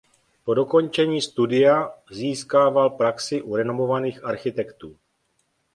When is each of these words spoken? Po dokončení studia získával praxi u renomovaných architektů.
Po 0.43 0.53
dokončení 0.53 1.21
studia 1.21 1.91
získával 2.11 2.89
praxi 2.89 3.41
u 3.41 3.55
renomovaných 3.55 4.23
architektů. 4.23 4.97